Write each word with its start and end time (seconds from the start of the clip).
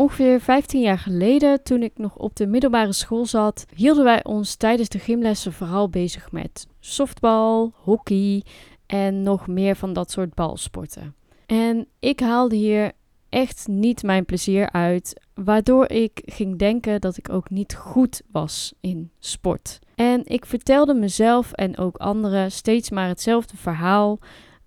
Ongeveer 0.00 0.40
15 0.40 0.80
jaar 0.80 0.98
geleden, 0.98 1.62
toen 1.62 1.82
ik 1.82 1.92
nog 1.96 2.16
op 2.16 2.36
de 2.36 2.46
middelbare 2.46 2.92
school 2.92 3.26
zat, 3.26 3.66
hielden 3.74 4.04
wij 4.04 4.24
ons 4.24 4.54
tijdens 4.56 4.88
de 4.88 4.98
gymlessen 4.98 5.52
vooral 5.52 5.88
bezig 5.88 6.32
met 6.32 6.66
softbal, 6.78 7.72
hockey 7.74 8.42
en 8.86 9.22
nog 9.22 9.46
meer 9.46 9.76
van 9.76 9.92
dat 9.92 10.10
soort 10.10 10.34
balsporten. 10.34 11.14
En 11.46 11.86
ik 11.98 12.20
haalde 12.20 12.56
hier 12.56 12.92
echt 13.28 13.68
niet 13.68 14.02
mijn 14.02 14.24
plezier 14.24 14.70
uit, 14.70 15.20
waardoor 15.34 15.88
ik 15.88 16.22
ging 16.24 16.58
denken 16.58 17.00
dat 17.00 17.16
ik 17.16 17.28
ook 17.28 17.50
niet 17.50 17.74
goed 17.74 18.22
was 18.30 18.72
in 18.80 19.10
sport. 19.18 19.78
En 19.94 20.22
ik 20.24 20.46
vertelde 20.46 20.94
mezelf 20.94 21.52
en 21.52 21.78
ook 21.78 21.96
anderen 21.96 22.52
steeds 22.52 22.90
maar 22.90 23.08
hetzelfde 23.08 23.56
verhaal 23.56 24.18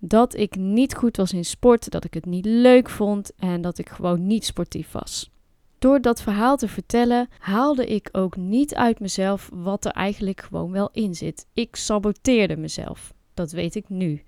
dat 0.08 0.36
ik 0.36 0.56
niet 0.56 0.94
goed 0.94 1.16
was 1.16 1.32
in 1.32 1.44
sport, 1.44 1.90
dat 1.90 2.04
ik 2.04 2.14
het 2.14 2.26
niet 2.26 2.44
leuk 2.44 2.90
vond 2.90 3.32
en 3.36 3.60
dat 3.60 3.78
ik 3.78 3.88
gewoon 3.88 4.26
niet 4.26 4.44
sportief 4.44 4.92
was. 4.92 5.30
Door 5.78 6.00
dat 6.00 6.22
verhaal 6.22 6.56
te 6.56 6.68
vertellen, 6.68 7.28
haalde 7.38 7.86
ik 7.86 8.08
ook 8.12 8.36
niet 8.36 8.74
uit 8.74 9.00
mezelf 9.00 9.50
wat 9.52 9.84
er 9.84 9.92
eigenlijk 9.92 10.40
gewoon 10.40 10.70
wel 10.70 10.88
in 10.92 11.14
zit. 11.14 11.46
Ik 11.54 11.76
saboteerde 11.76 12.56
mezelf. 12.56 13.12
Dat 13.34 13.52
weet 13.52 13.74
ik 13.74 13.88
nu. 13.88 14.22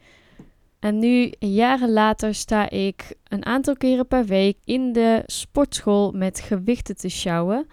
En 0.79 0.99
nu, 0.99 1.33
jaren 1.39 1.93
later, 1.93 2.35
sta 2.35 2.71
ik 2.71 3.15
een 3.29 3.45
aantal 3.45 3.77
keren 3.77 4.07
per 4.07 4.25
week 4.25 4.59
in 4.65 4.93
de 4.93 5.23
sportschool 5.27 6.13
met 6.13 6.41
gewichten 6.41 6.97
te 6.97 7.09
sjouwen. 7.09 7.67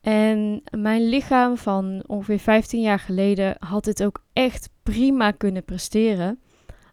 En 0.00 0.62
mijn 0.78 1.08
lichaam 1.08 1.56
van 1.56 2.02
ongeveer 2.06 2.38
15 2.38 2.80
jaar 2.80 2.98
geleden 2.98 3.56
had 3.58 3.84
dit 3.84 4.02
ook 4.02 4.22
echt 4.32 4.70
prima 4.82 5.30
kunnen 5.30 5.64
presteren. 5.64 6.40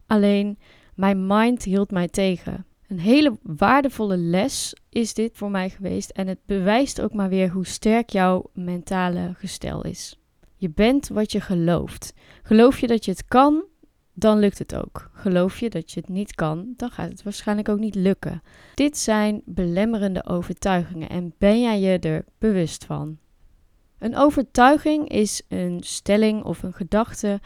Alleen 0.08 0.59
mijn 0.95 1.27
mind 1.27 1.63
hield 1.63 1.91
mij 1.91 2.08
tegen. 2.08 2.66
Een 2.88 3.00
hele 3.00 3.38
waardevolle 3.44 4.17
les 4.17 4.75
is 4.89 5.14
dit 5.14 5.31
voor 5.33 5.52
mij 5.52 5.69
geweest 5.69 6.09
en 6.09 6.27
het 6.27 6.39
bewijst 6.45 7.02
ook 7.02 7.14
maar 7.14 7.30
weer 7.30 7.49
hoe 7.49 7.66
sterk 7.66 8.09
jouw 8.09 8.49
mentale 8.53 9.33
gestel 9.38 9.83
is. 9.83 10.19
Je 10.55 10.69
bent 10.69 11.08
wat 11.08 11.31
je 11.31 11.41
gelooft. 11.41 12.14
Geloof 12.44 12.80
je 12.80 12.88
dat 12.88 13.05
je 13.05 13.11
het 13.11 13.25
kan, 13.25 13.64
dan 14.14 14.39
lukt 14.39 14.59
het 14.59 14.75
ook. 14.75 15.09
Geloof 15.14 15.59
je 15.59 15.69
dat 15.69 15.91
je 15.91 15.99
het 15.99 16.09
niet 16.09 16.36
kan, 16.36 16.73
dan 16.75 16.92
gaat 16.92 17.09
het 17.09 17.23
waarschijnlijk 17.23 17.69
ook 17.69 17.80
niet 17.80 17.95
lukken. 17.95 18.42
Dit 18.73 18.97
zijn 18.97 19.42
belemmerende 19.45 20.25
overtuigingen 20.25 21.09
en 21.09 21.33
ben 21.38 21.61
jij 21.61 21.80
je 21.80 21.99
er 21.99 22.25
bewust 22.38 22.86
van? 22.86 23.17
Een 23.99 24.17
overtuiging 24.17 25.09
is 25.09 25.42
een 25.47 25.83
stelling 25.83 26.44
of 26.44 26.64
een 26.64 26.73
gedachte 26.73 27.39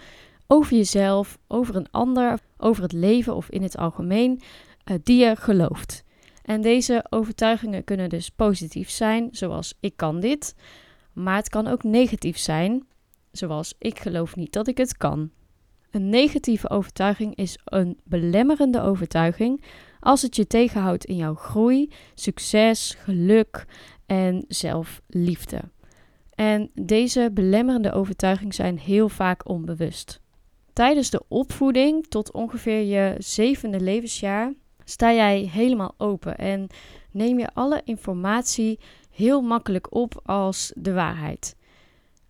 over 0.51 0.77
jezelf, 0.77 1.37
over 1.47 1.75
een 1.75 1.91
ander, 1.91 2.39
over 2.57 2.83
het 2.83 2.91
leven 2.91 3.35
of 3.35 3.49
in 3.49 3.63
het 3.63 3.77
algemeen, 3.77 4.41
uh, 4.85 4.97
die 5.03 5.25
je 5.25 5.35
gelooft. 5.35 6.03
En 6.43 6.61
deze 6.61 7.05
overtuigingen 7.09 7.83
kunnen 7.83 8.09
dus 8.09 8.29
positief 8.29 8.89
zijn, 8.89 9.27
zoals 9.31 9.73
ik 9.79 9.95
kan 9.95 10.19
dit, 10.19 10.55
maar 11.13 11.35
het 11.35 11.49
kan 11.49 11.67
ook 11.67 11.83
negatief 11.83 12.37
zijn, 12.37 12.85
zoals 13.31 13.73
ik 13.77 13.99
geloof 13.99 14.35
niet 14.35 14.53
dat 14.53 14.67
ik 14.67 14.77
het 14.77 14.97
kan. 14.97 15.29
Een 15.91 16.09
negatieve 16.09 16.69
overtuiging 16.69 17.35
is 17.35 17.59
een 17.65 17.99
belemmerende 18.03 18.81
overtuiging 18.81 19.63
als 19.99 20.21
het 20.21 20.35
je 20.35 20.47
tegenhoudt 20.47 21.05
in 21.05 21.15
jouw 21.15 21.35
groei, 21.35 21.89
succes, 22.15 22.95
geluk 22.99 23.65
en 24.05 24.45
zelfliefde. 24.47 25.61
En 26.35 26.69
deze 26.73 27.29
belemmerende 27.33 27.91
overtuigingen 27.91 28.53
zijn 28.53 28.79
heel 28.79 29.09
vaak 29.09 29.49
onbewust. 29.49 30.21
Tijdens 30.73 31.09
de 31.09 31.23
opvoeding 31.27 32.07
tot 32.07 32.31
ongeveer 32.31 32.81
je 32.81 33.15
zevende 33.17 33.79
levensjaar 33.79 34.53
sta 34.83 35.13
jij 35.13 35.39
helemaal 35.39 35.93
open 35.97 36.37
en 36.37 36.67
neem 37.11 37.39
je 37.39 37.53
alle 37.53 37.81
informatie 37.85 38.79
heel 39.09 39.41
makkelijk 39.41 39.95
op 39.95 40.21
als 40.23 40.71
de 40.75 40.93
waarheid. 40.93 41.55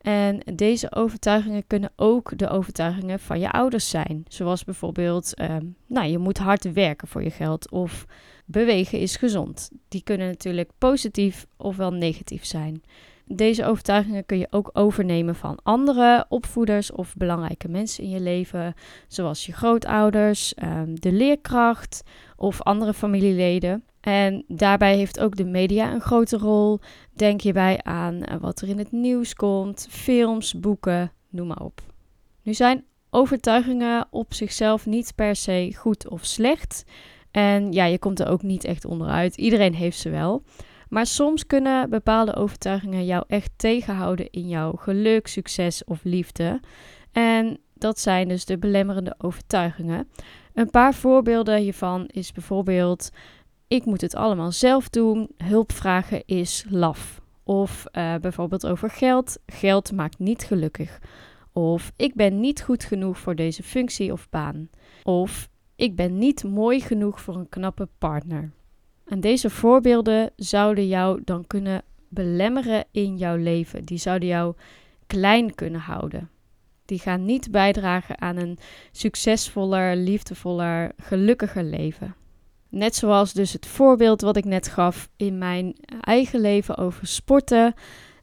En 0.02 0.40
deze 0.54 0.96
overtuigingen 0.96 1.68
kunnen 1.68 1.92
ook 1.96 2.38
de 2.38 2.50
overtuigingen 2.50 3.20
van 3.20 3.40
je 3.40 3.52
ouders 3.52 3.90
zijn. 3.90 4.24
Zoals 4.28 4.64
bijvoorbeeld, 4.64 5.36
ehm, 5.36 5.66
nou, 5.88 6.08
je 6.08 6.18
moet 6.18 6.38
hard 6.38 6.74
werken 6.74 7.08
voor 7.08 7.24
je 7.24 7.32
geld 7.32 7.72
of 7.72 8.06
bewegen 8.46 9.00
is 9.00 9.16
gezond. 9.16 9.70
Die 9.88 10.04
kunnen 10.04 10.28
natuurlijk 10.28 10.70
positief 10.78 11.46
ofwel 11.58 11.92
negatief 11.92 12.46
zijn. 12.46 12.84
Deze 13.36 13.66
overtuigingen 13.66 14.26
kun 14.26 14.38
je 14.38 14.48
ook 14.50 14.70
overnemen 14.74 15.36
van 15.36 15.60
andere 15.64 16.26
opvoeders 16.30 16.92
of 16.92 17.16
belangrijke 17.16 17.70
mensen 17.70 18.04
in 18.04 18.10
je 18.10 18.20
leven, 18.20 18.74
zoals 19.08 19.46
je 19.46 19.54
grootouders, 19.54 20.54
ehm, 20.54 20.96
de 20.96 21.12
leerkracht 21.12 22.04
of 22.36 22.62
andere 22.62 22.94
familieleden. 22.94 23.84
En 24.02 24.44
daarbij 24.48 24.96
heeft 24.96 25.20
ook 25.20 25.36
de 25.36 25.46
media 25.46 25.94
een 25.94 26.02
grote 26.02 26.38
rol. 26.38 26.80
Denk 27.14 27.42
hierbij 27.42 27.80
aan 27.84 28.24
eh, 28.24 28.38
wat 28.40 28.62
er 28.62 28.68
in 28.68 28.78
het 28.78 28.92
nieuws 28.92 29.34
komt, 29.34 29.88
films, 29.90 30.60
boeken, 30.60 31.12
noem 31.30 31.48
maar 31.48 31.62
op. 31.62 31.82
Nu 32.44 32.54
zijn 32.54 32.86
overtuigingen 33.10 34.08
op 34.10 34.34
zichzelf 34.34 34.86
niet 34.86 35.16
per 35.16 35.36
se 35.36 35.74
goed 35.78 36.10
of 36.10 36.26
slecht. 36.26 36.84
En 37.32 37.72
ja, 37.72 37.86
je 37.86 38.00
komt 38.00 38.20
er 38.20 38.28
ook 38.28 38.42
niet 38.42 38.64
echt 38.64 38.86
onderuit. 38.86 39.36
Iedereen 39.36 39.74
heeft 39.74 40.00
ze 40.00 40.10
wel. 40.10 40.44
Maar 40.92 41.06
soms 41.06 41.46
kunnen 41.46 41.90
bepaalde 41.90 42.36
overtuigingen 42.36 43.06
jou 43.06 43.24
echt 43.28 43.52
tegenhouden 43.56 44.30
in 44.30 44.48
jouw 44.48 44.72
geluk, 44.72 45.28
succes 45.28 45.84
of 45.84 46.00
liefde. 46.04 46.60
En 47.12 47.60
dat 47.74 48.00
zijn 48.00 48.28
dus 48.28 48.46
de 48.46 48.58
belemmerende 48.58 49.16
overtuigingen. 49.18 50.08
Een 50.54 50.70
paar 50.70 50.94
voorbeelden 50.94 51.58
hiervan 51.60 52.08
is 52.08 52.32
bijvoorbeeld: 52.32 53.10
ik 53.68 53.86
moet 53.86 54.02
het 54.02 54.16
allemaal 54.16 54.52
zelf 54.52 54.90
doen, 54.90 55.30
hulp 55.38 55.72
vragen 55.72 56.24
is 56.26 56.66
laf. 56.70 57.22
Of 57.44 57.86
uh, 57.92 58.16
bijvoorbeeld 58.16 58.68
over 58.68 58.90
geld: 58.90 59.38
geld 59.46 59.92
maakt 59.92 60.20
niet 60.20 60.44
gelukkig. 60.44 61.00
Of 61.52 61.92
ik 61.96 62.16
ben 62.16 62.40
niet 62.40 62.62
goed 62.62 62.84
genoeg 62.84 63.18
voor 63.18 63.36
deze 63.36 63.64
functie 63.64 64.12
of 64.12 64.30
baan. 64.30 64.70
Of 65.04 65.50
ik 65.76 65.96
ben 65.96 66.18
niet 66.18 66.44
mooi 66.44 66.82
genoeg 66.82 67.22
voor 67.22 67.36
een 67.36 67.50
knappe 67.50 67.88
partner. 67.98 68.52
En 69.12 69.20
deze 69.20 69.50
voorbeelden 69.50 70.32
zouden 70.36 70.88
jou 70.88 71.22
dan 71.26 71.48
kunnen 71.48 71.84
belemmeren 72.10 72.86
in 72.92 73.18
jouw 73.18 73.36
leven. 73.36 73.84
Die 73.84 73.98
zouden 73.98 74.28
jou 74.28 74.56
klein 75.08 75.56
kunnen 75.56 75.82
houden. 75.82 76.30
Die 76.86 77.00
gaan 77.00 77.26
niet 77.26 77.52
bijdragen 77.52 78.22
aan 78.22 78.38
een 78.38 78.58
succesvoller, 78.92 79.96
liefdevoller, 79.96 80.92
gelukkiger 80.98 81.64
leven. 81.64 82.16
Net 82.70 82.96
zoals 82.96 83.34
dus 83.34 83.54
het 83.54 83.66
voorbeeld 83.66 84.22
wat 84.22 84.38
ik 84.38 84.46
net 84.46 84.68
gaf 84.68 85.10
in 85.16 85.38
mijn 85.38 85.76
eigen 86.02 86.40
leven 86.40 86.78
over 86.78 87.08
sporten, 87.08 87.74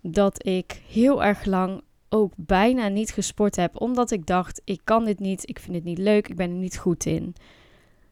dat 0.03 0.47
ik 0.47 0.82
heel 0.88 1.25
erg 1.25 1.44
lang 1.44 1.82
ook 2.09 2.32
bijna 2.37 2.88
niet 2.88 3.10
gesport 3.10 3.56
heb, 3.56 3.81
omdat 3.81 4.10
ik 4.10 4.27
dacht: 4.27 4.62
ik 4.65 4.81
kan 4.84 5.04
dit 5.04 5.19
niet, 5.19 5.48
ik 5.48 5.59
vind 5.59 5.75
het 5.75 5.84
niet 5.84 5.98
leuk, 5.98 6.28
ik 6.28 6.37
ben 6.37 6.50
er 6.50 6.56
niet 6.56 6.78
goed 6.78 7.06
in. 7.06 7.34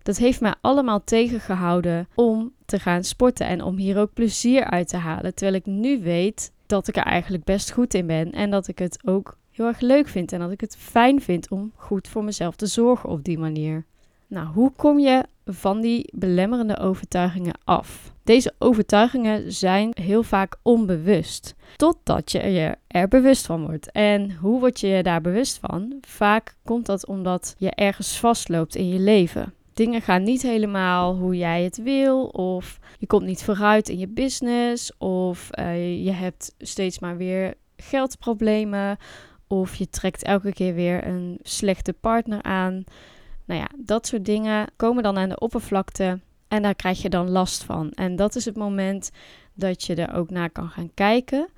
Dat 0.07 0.17
heeft 0.17 0.41
mij 0.41 0.55
allemaal 0.61 1.05
tegengehouden 1.05 2.09
om 2.15 2.53
te 2.67 2.79
gaan 2.79 3.05
sporten 3.05 3.47
en 3.47 3.63
om 3.63 3.77
hier 3.77 3.99
ook 3.99 4.13
plezier 4.13 4.65
uit 4.65 4.89
te 4.89 4.97
halen. 4.97 5.35
Terwijl 5.35 5.57
ik 5.57 5.67
nu 5.67 6.03
weet 6.03 6.53
dat 6.67 6.89
ik 6.89 6.97
er 6.97 7.03
eigenlijk 7.03 7.45
best 7.45 7.73
goed 7.73 7.95
in 7.95 8.07
ben 8.07 8.33
en 8.33 8.51
dat 8.51 8.69
ik 8.69 8.79
het 8.79 8.99
ook 9.05 9.39
heel 9.51 9.67
erg 9.67 9.81
leuk 9.81 10.09
vind 10.09 10.33
en 10.33 10.41
dat 10.41 10.51
ik 10.51 10.61
het 10.61 10.77
fijn 10.77 11.21
vind 11.21 11.51
om 11.51 11.73
goed 11.75 12.09
voor 12.09 12.25
mezelf 12.25 12.57
te 12.57 12.67
zorgen 12.67 13.09
op 13.09 13.25
die 13.25 13.39
manier. 13.39 13.85
Nou, 14.27 14.47
hoe 14.47 14.73
kom 14.77 14.99
je 14.99 15.25
van 15.45 15.81
die 15.81 16.13
belemmerende 16.15 16.79
overtuigingen 16.79 17.59
af? 17.65 18.13
Deze 18.25 18.55
overtuigingen 18.59 19.53
zijn 19.53 19.91
heel 20.01 20.23
vaak 20.23 20.57
onbewust, 20.63 21.55
totdat 21.77 22.33
je 22.33 22.39
je 22.39 22.77
er 22.87 23.09
bewust 23.09 23.47
van 23.47 23.67
wordt. 23.67 23.91
En 23.93 24.33
hoe 24.33 24.61
word 24.61 24.81
je 24.81 24.87
je 24.87 25.03
daar 25.03 25.21
bewust 25.21 25.59
van? 25.59 25.99
Vaak 26.01 26.57
komt 26.65 26.87
dat 26.87 27.07
omdat 27.07 27.55
je 27.59 27.71
ergens 27.71 28.19
vastloopt 28.19 28.75
in 28.75 28.89
je 28.89 28.99
leven 28.99 29.55
dingen 29.77 30.03
gaan 30.03 30.23
niet 30.23 30.43
helemaal 30.43 31.17
hoe 31.17 31.37
jij 31.37 31.63
het 31.63 31.83
wil. 31.83 32.25
Of 32.25 32.79
je 32.99 33.07
komt 33.07 33.25
niet 33.25 33.43
vooruit 33.43 33.89
in 33.89 33.99
je 33.99 34.09
business. 34.09 34.97
Of 34.97 35.51
uh, 35.59 36.05
je 36.05 36.11
hebt 36.11 36.55
steeds 36.59 36.99
maar 36.99 37.17
weer 37.17 37.55
geldproblemen. 37.77 38.97
Of 39.47 39.75
je 39.75 39.89
trekt 39.89 40.23
elke 40.23 40.53
keer 40.53 40.75
weer 40.75 41.07
een 41.07 41.39
slechte 41.43 41.93
partner 41.93 42.43
aan. 42.43 42.85
Nou 43.45 43.61
ja, 43.61 43.69
dat 43.77 44.07
soort 44.07 44.25
dingen 44.25 44.67
komen 44.77 45.03
dan 45.03 45.19
aan 45.19 45.29
de 45.29 45.39
oppervlakte. 45.39 46.21
En 46.49 46.63
daar 46.63 46.75
krijg 46.75 47.03
je 47.03 47.09
dan 47.09 47.31
last 47.31 47.65
van. 47.65 47.91
En 47.91 48.17
dat 48.17 48.35
is 48.37 48.45
het 48.45 48.57
moment 48.57 49.11
dat 49.55 49.83
je 49.83 49.95
er 49.95 50.15
ook 50.15 50.31
naar 50.31 50.51
kan 50.51 50.69
gaan 50.69 50.91
kijken. 50.95 51.49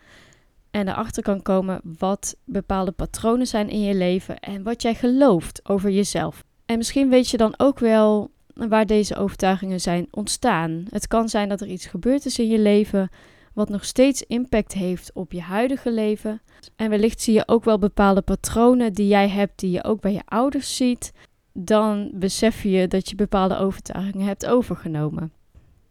en 0.70 0.88
erachter 0.88 1.22
kan 1.22 1.42
komen 1.42 1.80
wat 1.98 2.36
bepaalde 2.44 2.92
patronen 2.92 3.46
zijn 3.46 3.68
in 3.68 3.82
je 3.82 3.94
leven 3.94 4.38
en 4.38 4.62
wat 4.62 4.82
jij 4.82 4.94
gelooft 4.94 5.68
over 5.68 5.90
jezelf. 5.90 6.44
En 6.68 6.76
misschien 6.76 7.08
weet 7.08 7.28
je 7.28 7.36
dan 7.36 7.54
ook 7.56 7.78
wel 7.78 8.30
waar 8.54 8.86
deze 8.86 9.16
overtuigingen 9.16 9.80
zijn 9.80 10.06
ontstaan. 10.10 10.84
Het 10.90 11.06
kan 11.06 11.28
zijn 11.28 11.48
dat 11.48 11.60
er 11.60 11.66
iets 11.66 11.86
gebeurd 11.86 12.26
is 12.26 12.38
in 12.38 12.48
je 12.48 12.58
leven 12.58 13.10
wat 13.54 13.68
nog 13.68 13.84
steeds 13.84 14.22
impact 14.22 14.72
heeft 14.72 15.10
op 15.14 15.32
je 15.32 15.40
huidige 15.40 15.92
leven. 15.92 16.40
En 16.76 16.90
wellicht 16.90 17.20
zie 17.20 17.34
je 17.34 17.42
ook 17.48 17.64
wel 17.64 17.78
bepaalde 17.78 18.20
patronen 18.20 18.92
die 18.92 19.08
jij 19.08 19.28
hebt, 19.28 19.58
die 19.58 19.70
je 19.70 19.84
ook 19.84 20.00
bij 20.00 20.12
je 20.12 20.22
ouders 20.24 20.76
ziet. 20.76 21.12
Dan 21.52 22.10
besef 22.14 22.62
je 22.62 22.88
dat 22.88 23.08
je 23.08 23.14
bepaalde 23.14 23.56
overtuigingen 23.58 24.26
hebt 24.26 24.46
overgenomen. 24.46 25.32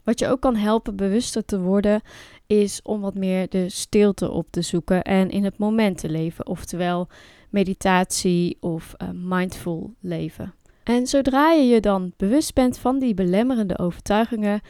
Wat 0.03 0.19
je 0.19 0.27
ook 0.27 0.41
kan 0.41 0.55
helpen 0.55 0.95
bewuster 0.95 1.45
te 1.45 1.59
worden, 1.59 2.01
is 2.47 2.81
om 2.83 3.01
wat 3.01 3.15
meer 3.15 3.49
de 3.49 3.69
stilte 3.69 4.31
op 4.31 4.47
te 4.49 4.61
zoeken 4.61 5.03
en 5.03 5.29
in 5.29 5.43
het 5.43 5.57
moment 5.57 5.97
te 5.97 6.09
leven, 6.09 6.47
oftewel 6.47 7.07
meditatie 7.49 8.57
of 8.59 8.95
uh, 8.97 9.09
mindful 9.13 9.93
leven. 9.99 10.53
En 10.87 11.07
zodra 11.07 11.51
je 11.51 11.67
je 11.67 11.79
dan 11.79 12.13
bewust 12.17 12.53
bent 12.53 12.77
van 12.77 12.99
die 12.99 13.13
belemmerende 13.13 13.77
overtuigingen, 13.77 14.61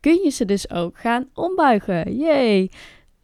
kun 0.00 0.20
je 0.22 0.30
ze 0.30 0.44
dus 0.44 0.70
ook 0.70 0.98
gaan 0.98 1.28
ombuigen. 1.32 2.16
Yay! 2.16 2.70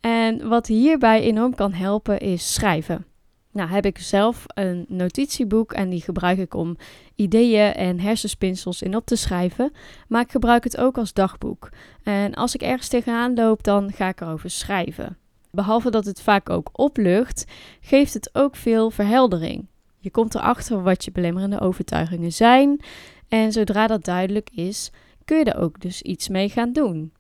En 0.00 0.49
wat 0.49 0.67
hierbij 0.67 1.20
enorm 1.20 1.55
kan 1.55 1.73
helpen 1.73 2.19
is 2.19 2.52
schrijven. 2.52 3.06
Nou 3.52 3.69
heb 3.69 3.87
ik 3.87 3.99
zelf 3.99 4.44
een 4.47 4.85
notitieboek 4.88 5.73
en 5.73 5.88
die 5.88 6.00
gebruik 6.00 6.38
ik 6.38 6.55
om 6.55 6.76
ideeën 7.14 7.73
en 7.73 8.00
hersenspinsels 8.00 8.82
in 8.82 8.96
op 8.96 9.06
te 9.06 9.17
schrijven. 9.17 9.73
Maar 10.08 10.23
ik 10.23 10.31
gebruik 10.31 10.64
het 10.64 10.76
ook 10.76 10.99
als 10.99 11.12
dagboek. 11.12 11.69
En 12.03 12.35
als 12.35 12.55
ik 12.55 12.62
ergens 12.62 12.88
tegenaan 12.88 13.35
loop, 13.35 13.62
dan 13.62 13.93
ga 13.93 14.08
ik 14.08 14.20
erover 14.20 14.50
schrijven. 14.50 15.19
Behalve 15.50 15.91
dat 15.91 16.05
het 16.05 16.23
vaak 16.23 16.50
ook 16.50 16.69
oplucht, 16.73 17.44
geeft 17.81 18.14
het 18.14 18.31
ook 18.32 18.56
veel 18.56 18.91
verheldering. 18.91 19.67
Je 20.00 20.11
komt 20.11 20.35
erachter 20.35 20.82
wat 20.82 21.05
je 21.05 21.12
belemmerende 21.12 21.61
overtuigingen 21.61 22.32
zijn. 22.32 22.81
En 23.29 23.52
zodra 23.52 23.87
dat 23.87 24.05
duidelijk 24.05 24.50
is, 24.50 24.91
kun 25.25 25.38
je 25.38 25.44
er 25.44 25.61
ook 25.61 25.81
dus 25.81 26.02
iets 26.02 26.29
mee 26.29 26.49
gaan 26.49 26.73
doen. 26.73 27.12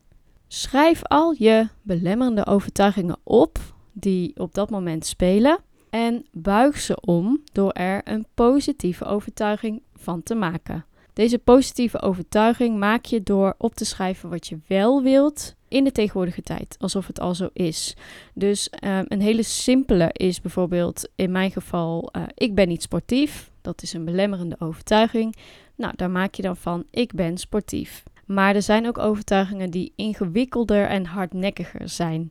Schrijf 0.48 1.04
al 1.04 1.34
je 1.38 1.68
belemmerende 1.82 2.46
overtuigingen 2.46 3.18
op 3.22 3.58
die 3.92 4.36
op 4.36 4.54
dat 4.54 4.70
moment 4.70 5.06
spelen 5.06 5.58
en 5.90 6.26
buig 6.32 6.80
ze 6.80 7.00
om 7.00 7.42
door 7.52 7.70
er 7.70 8.00
een 8.04 8.26
positieve 8.34 9.04
overtuiging 9.04 9.82
van 9.94 10.22
te 10.22 10.34
maken. 10.34 10.84
Deze 11.12 11.38
positieve 11.38 12.00
overtuiging 12.00 12.78
maak 12.78 13.04
je 13.04 13.22
door 13.22 13.54
op 13.58 13.74
te 13.74 13.84
schrijven 13.84 14.30
wat 14.30 14.46
je 14.46 14.58
wel 14.66 15.02
wilt 15.02 15.54
in 15.70 15.84
de 15.84 15.92
tegenwoordige 15.92 16.42
tijd, 16.42 16.76
alsof 16.78 17.06
het 17.06 17.20
al 17.20 17.34
zo 17.34 17.48
is. 17.52 17.96
Dus 18.34 18.70
um, 18.84 19.04
een 19.08 19.20
hele 19.20 19.42
simpele 19.42 20.10
is 20.12 20.40
bijvoorbeeld 20.40 21.08
in 21.14 21.30
mijn 21.30 21.50
geval: 21.50 22.10
uh, 22.16 22.22
ik 22.34 22.54
ben 22.54 22.68
niet 22.68 22.82
sportief. 22.82 23.50
Dat 23.60 23.82
is 23.82 23.92
een 23.92 24.04
belemmerende 24.04 24.56
overtuiging. 24.58 25.36
Nou, 25.74 25.92
daar 25.96 26.10
maak 26.10 26.34
je 26.34 26.42
dan 26.42 26.56
van: 26.56 26.84
ik 26.90 27.12
ben 27.12 27.38
sportief. 27.38 28.02
Maar 28.26 28.54
er 28.54 28.62
zijn 28.62 28.86
ook 28.86 28.98
overtuigingen 28.98 29.70
die 29.70 29.92
ingewikkelder 29.96 30.86
en 30.86 31.04
hardnekkiger 31.04 31.88
zijn. 31.88 32.30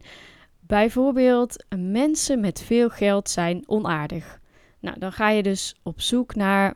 Bijvoorbeeld, 0.60 1.66
mensen 1.78 2.40
met 2.40 2.62
veel 2.62 2.90
geld 2.90 3.30
zijn 3.30 3.64
onaardig. 3.66 4.40
Nou, 4.80 5.00
dan 5.00 5.12
ga 5.12 5.30
je 5.30 5.44
dus 5.44 5.76
op 5.84 6.02
zoek 6.02 6.36
naar 6.36 6.76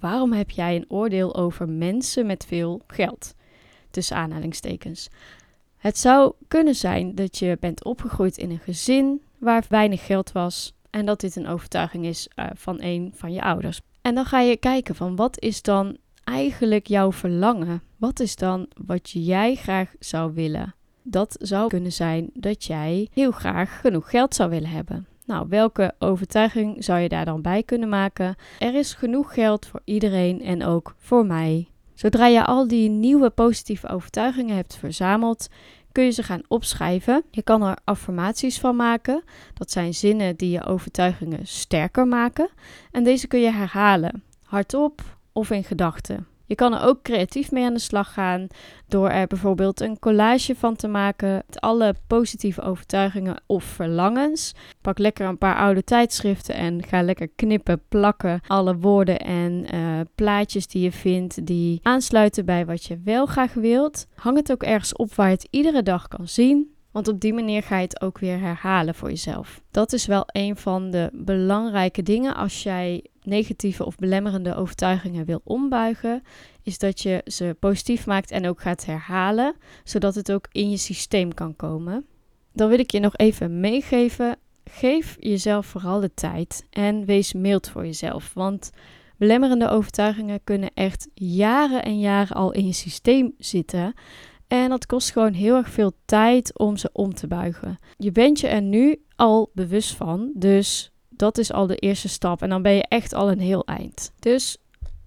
waarom 0.00 0.32
heb 0.32 0.50
jij 0.50 0.76
een 0.76 0.84
oordeel 0.88 1.34
over 1.34 1.68
mensen 1.68 2.26
met 2.26 2.44
veel 2.46 2.82
geld? 2.86 3.34
Tussen 3.90 4.16
aanhalingstekens. 4.16 5.08
Het 5.84 5.98
zou 5.98 6.32
kunnen 6.48 6.74
zijn 6.74 7.14
dat 7.14 7.38
je 7.38 7.56
bent 7.60 7.84
opgegroeid 7.84 8.38
in 8.38 8.50
een 8.50 8.58
gezin 8.58 9.22
waar 9.38 9.64
weinig 9.68 10.06
geld 10.06 10.32
was 10.32 10.72
en 10.90 11.06
dat 11.06 11.20
dit 11.20 11.36
een 11.36 11.46
overtuiging 11.46 12.04
is 12.04 12.28
uh, 12.36 12.46
van 12.54 12.76
een 12.80 13.12
van 13.14 13.32
je 13.32 13.42
ouders. 13.42 13.80
En 14.02 14.14
dan 14.14 14.24
ga 14.24 14.40
je 14.40 14.56
kijken 14.56 14.94
van 14.94 15.16
wat 15.16 15.40
is 15.40 15.62
dan 15.62 15.96
eigenlijk 16.24 16.86
jouw 16.86 17.12
verlangen? 17.12 17.82
Wat 17.96 18.20
is 18.20 18.36
dan 18.36 18.68
wat 18.86 19.10
jij 19.10 19.54
graag 19.54 19.94
zou 19.98 20.34
willen? 20.34 20.74
Dat 21.02 21.36
zou 21.38 21.68
kunnen 21.68 21.92
zijn 21.92 22.30
dat 22.34 22.64
jij 22.64 23.08
heel 23.12 23.30
graag 23.30 23.80
genoeg 23.80 24.10
geld 24.10 24.34
zou 24.34 24.50
willen 24.50 24.70
hebben. 24.70 25.06
Nou, 25.26 25.46
welke 25.48 25.94
overtuiging 25.98 26.84
zou 26.84 27.00
je 27.00 27.08
daar 27.08 27.24
dan 27.24 27.42
bij 27.42 27.62
kunnen 27.62 27.88
maken? 27.88 28.36
Er 28.58 28.74
is 28.74 28.94
genoeg 28.94 29.34
geld 29.34 29.66
voor 29.66 29.80
iedereen 29.84 30.42
en 30.42 30.64
ook 30.64 30.94
voor 30.98 31.26
mij. 31.26 31.68
Zodra 31.94 32.26
je 32.26 32.44
al 32.44 32.68
die 32.68 32.88
nieuwe 32.88 33.30
positieve 33.30 33.88
overtuigingen 33.88 34.56
hebt 34.56 34.76
verzameld, 34.76 35.48
kun 35.92 36.04
je 36.04 36.10
ze 36.10 36.22
gaan 36.22 36.42
opschrijven. 36.48 37.24
Je 37.30 37.42
kan 37.42 37.62
er 37.62 37.76
affirmaties 37.84 38.60
van 38.60 38.76
maken. 38.76 39.22
Dat 39.54 39.70
zijn 39.70 39.94
zinnen 39.94 40.36
die 40.36 40.50
je 40.50 40.64
overtuigingen 40.64 41.46
sterker 41.46 42.06
maken. 42.06 42.48
En 42.90 43.04
deze 43.04 43.26
kun 43.26 43.40
je 43.40 43.50
herhalen, 43.50 44.22
hardop 44.42 45.02
of 45.32 45.50
in 45.50 45.64
gedachten. 45.64 46.26
Je 46.46 46.54
kan 46.54 46.74
er 46.74 46.82
ook 46.82 47.02
creatief 47.02 47.50
mee 47.50 47.64
aan 47.64 47.74
de 47.74 47.80
slag 47.80 48.12
gaan 48.12 48.46
door 48.88 49.08
er 49.08 49.26
bijvoorbeeld 49.26 49.80
een 49.80 49.98
collage 49.98 50.54
van 50.54 50.76
te 50.76 50.88
maken 50.88 51.42
met 51.46 51.60
alle 51.60 51.94
positieve 52.06 52.62
overtuigingen 52.62 53.42
of 53.46 53.64
verlangens. 53.64 54.54
Pak 54.80 54.98
lekker 54.98 55.26
een 55.26 55.38
paar 55.38 55.56
oude 55.56 55.84
tijdschriften 55.84 56.54
en 56.54 56.82
ga 56.82 57.02
lekker 57.02 57.28
knippen, 57.36 57.82
plakken 57.88 58.40
alle 58.46 58.76
woorden 58.76 59.18
en 59.18 59.74
uh, 59.74 60.00
plaatjes 60.14 60.66
die 60.66 60.82
je 60.82 60.92
vindt 60.92 61.46
die 61.46 61.80
aansluiten 61.82 62.44
bij 62.44 62.66
wat 62.66 62.84
je 62.84 63.00
wel 63.04 63.26
graag 63.26 63.54
wilt. 63.54 64.06
Hang 64.14 64.36
het 64.36 64.52
ook 64.52 64.62
ergens 64.62 64.92
op 64.92 65.14
waar 65.14 65.28
je 65.28 65.34
het 65.34 65.48
iedere 65.50 65.82
dag 65.82 66.08
kan 66.08 66.28
zien. 66.28 66.73
Want 66.94 67.08
op 67.08 67.20
die 67.20 67.32
manier 67.32 67.62
ga 67.62 67.76
je 67.76 67.82
het 67.82 68.00
ook 68.00 68.18
weer 68.18 68.38
herhalen 68.38 68.94
voor 68.94 69.08
jezelf. 69.08 69.62
Dat 69.70 69.92
is 69.92 70.06
wel 70.06 70.24
een 70.26 70.56
van 70.56 70.90
de 70.90 71.10
belangrijke 71.12 72.02
dingen 72.02 72.34
als 72.36 72.62
jij 72.62 73.04
negatieve 73.22 73.84
of 73.84 73.96
belemmerende 73.96 74.54
overtuigingen 74.54 75.24
wil 75.24 75.40
ombuigen, 75.44 76.22
is 76.62 76.78
dat 76.78 77.02
je 77.02 77.20
ze 77.26 77.56
positief 77.58 78.06
maakt 78.06 78.30
en 78.30 78.48
ook 78.48 78.60
gaat 78.60 78.84
herhalen, 78.84 79.54
zodat 79.84 80.14
het 80.14 80.32
ook 80.32 80.48
in 80.52 80.70
je 80.70 80.76
systeem 80.76 81.34
kan 81.34 81.56
komen. 81.56 82.06
Dan 82.52 82.68
wil 82.68 82.78
ik 82.78 82.90
je 82.90 83.00
nog 83.00 83.16
even 83.16 83.60
meegeven: 83.60 84.36
geef 84.64 85.16
jezelf 85.20 85.66
vooral 85.66 86.00
de 86.00 86.14
tijd 86.14 86.66
en 86.70 87.04
wees 87.04 87.32
mild 87.32 87.68
voor 87.68 87.84
jezelf. 87.84 88.30
Want 88.34 88.70
belemmerende 89.16 89.68
overtuigingen 89.68 90.40
kunnen 90.44 90.70
echt 90.74 91.08
jaren 91.14 91.82
en 91.82 92.00
jaren 92.00 92.36
al 92.36 92.52
in 92.52 92.66
je 92.66 92.72
systeem 92.72 93.34
zitten. 93.38 93.94
En 94.54 94.68
dat 94.68 94.86
kost 94.86 95.12
gewoon 95.12 95.32
heel 95.32 95.56
erg 95.56 95.70
veel 95.70 95.92
tijd 96.04 96.58
om 96.58 96.76
ze 96.76 96.90
om 96.92 97.14
te 97.14 97.26
buigen. 97.26 97.78
Je 97.96 98.12
bent 98.12 98.40
je 98.40 98.46
er 98.46 98.62
nu 98.62 99.04
al 99.16 99.50
bewust 99.54 99.94
van, 99.94 100.30
dus 100.34 100.90
dat 101.08 101.38
is 101.38 101.52
al 101.52 101.66
de 101.66 101.76
eerste 101.76 102.08
stap. 102.08 102.42
En 102.42 102.48
dan 102.48 102.62
ben 102.62 102.72
je 102.72 102.84
echt 102.88 103.14
al 103.14 103.30
een 103.30 103.40
heel 103.40 103.64
eind. 103.64 104.12
Dus 104.18 104.56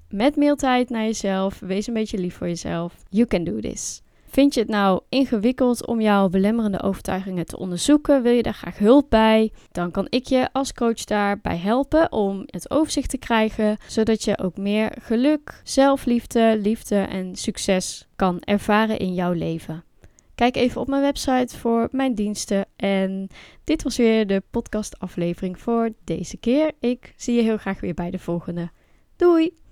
met 0.10 0.36
mailtijd 0.36 0.90
naar 0.90 1.04
jezelf, 1.04 1.60
wees 1.60 1.88
een 1.88 1.94
beetje 1.94 2.18
lief 2.18 2.36
voor 2.36 2.48
jezelf. 2.48 2.96
You 3.10 3.28
can 3.28 3.44
do 3.44 3.60
this. 3.60 4.02
Vind 4.30 4.54
je 4.54 4.60
het 4.60 4.70
nou 4.70 5.02
ingewikkeld 5.10 5.88
om 5.88 6.02
jouw 6.02 6.30
belemmerende 6.30 6.82
overtuigingen 6.82 7.46
te 7.46 7.58
onderzoeken? 7.58 8.22
Wil 8.24 8.32
je 8.32 8.44
daar 8.44 8.54
graag 8.54 8.78
hulp 8.78 9.10
bij? 9.10 9.52
Dan 9.72 9.92
kan 9.92 10.08
ik 10.10 10.26
je 10.26 10.50
als 10.52 10.74
coach 10.74 11.04
daarbij 11.04 11.58
helpen 11.58 12.12
om 12.12 12.44
het 12.46 12.72
overzicht 12.72 13.10
te 13.10 13.18
krijgen, 13.18 13.78
zodat 13.88 14.24
je 14.24 14.38
ook 14.40 14.58
meer 14.58 14.98
geluk, 15.02 15.62
zelfliefde, 15.64 16.58
liefde 16.62 16.96
en 16.96 17.36
succes 17.36 18.08
kan 18.16 18.40
ervaren 18.40 19.00
in 19.00 19.14
jouw 19.14 19.32
leven. 19.32 19.84
Kijk 20.36 20.56
even 20.56 20.82
op 20.82 20.88
mijn 20.88 21.02
website 21.02 21.58
voor 21.58 21.88
mijn 21.92 22.16
diensten. 22.16 22.66
En 22.76 23.28
dit 23.64 23.84
was 23.84 23.98
weer 23.98 24.28
de 24.28 24.44
podcastaflevering 24.50 25.60
voor 25.60 25.90
deze 26.04 26.38
keer. 26.38 26.72
Ik 26.80 27.14
zie 27.16 27.36
je 27.36 27.42
heel 27.42 27.58
graag 27.58 27.80
weer 27.80 27.94
bij 27.94 28.12
de 28.12 28.20
volgende. 28.20 28.70
Doei! 29.16 29.67